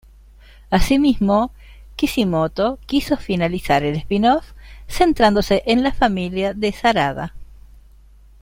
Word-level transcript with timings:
Asimismo, 0.71 1.51
Kishimoto 1.95 2.79
quiso 2.87 3.17
finalizar 3.17 3.83
el 3.83 3.97
spin-off 3.97 4.53
centrándose 4.87 5.61
en 5.67 5.83
la 5.83 5.93
familia 5.93 6.55
de 6.55 6.71
Sarada. 6.71 7.35